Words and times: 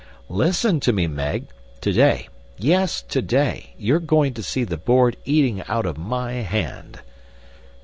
"Listen 0.29 0.79
to 0.79 0.91
me, 0.91 1.05
Meg. 1.05 1.45
Today 1.79 2.27
yes, 2.57 3.03
today! 3.03 3.75
you're 3.77 3.99
going 3.99 4.33
to 4.33 4.41
see 4.41 4.63
the 4.63 4.75
Board 4.75 5.15
eating 5.25 5.61
out 5.69 5.85
of 5.85 5.95
my 5.95 6.33
hand." 6.41 7.01